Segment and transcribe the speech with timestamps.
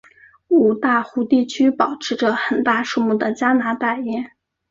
[0.47, 4.31] 五大湖地区保持着很大数目的加拿大雁。